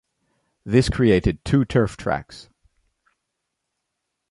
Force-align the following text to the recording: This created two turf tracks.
This 0.65 0.89
created 0.89 1.45
two 1.45 1.63
turf 1.63 1.95
tracks. 1.95 2.49